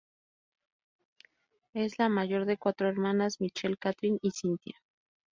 [1.75, 4.81] Es la mayor de cuatro hermanas: Michelle, Katrin y Cynthia.